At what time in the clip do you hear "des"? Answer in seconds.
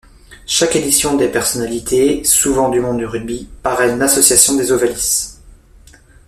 1.15-1.29, 4.57-4.71